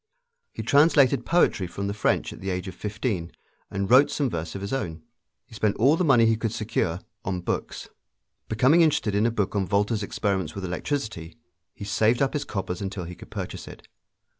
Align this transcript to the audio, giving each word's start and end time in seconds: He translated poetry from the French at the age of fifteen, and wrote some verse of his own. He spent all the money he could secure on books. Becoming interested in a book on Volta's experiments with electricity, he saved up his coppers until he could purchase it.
He 0.51 0.63
translated 0.63 1.27
poetry 1.27 1.67
from 1.67 1.85
the 1.85 1.93
French 1.93 2.33
at 2.33 2.41
the 2.41 2.49
age 2.49 2.67
of 2.67 2.73
fifteen, 2.73 3.31
and 3.69 3.87
wrote 3.87 4.09
some 4.09 4.31
verse 4.31 4.55
of 4.55 4.61
his 4.61 4.73
own. 4.73 5.03
He 5.45 5.53
spent 5.53 5.75
all 5.75 5.95
the 5.95 6.03
money 6.03 6.25
he 6.25 6.37
could 6.37 6.51
secure 6.51 7.01
on 7.23 7.41
books. 7.41 7.87
Becoming 8.49 8.81
interested 8.81 9.13
in 9.13 9.27
a 9.27 9.29
book 9.29 9.55
on 9.55 9.67
Volta's 9.67 10.01
experiments 10.01 10.55
with 10.55 10.65
electricity, 10.65 11.37
he 11.75 11.85
saved 11.85 12.19
up 12.19 12.33
his 12.33 12.45
coppers 12.45 12.81
until 12.81 13.03
he 13.03 13.13
could 13.13 13.29
purchase 13.29 13.67
it. 13.67 13.87